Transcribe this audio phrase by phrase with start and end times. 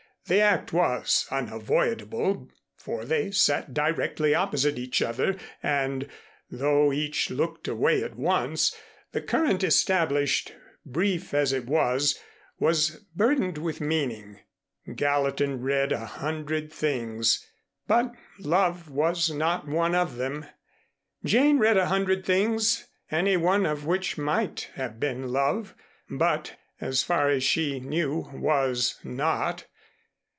[0.27, 6.07] The act was unavoidable for they sat directly opposite each other and,
[6.49, 8.73] though each looked away at once,
[9.13, 10.53] the current established,
[10.85, 12.17] brief as it was,
[12.59, 14.39] was burdened with meaning.
[14.95, 17.45] Gallatin read a hundred things,
[17.87, 20.45] but love was not one of them.
[21.25, 25.73] Jane read a hundred things any one of which might have been love,
[26.09, 29.65] but, as far as she knew, was not.